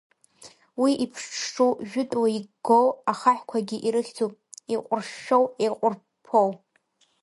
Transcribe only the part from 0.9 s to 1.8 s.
иԥҽҽу,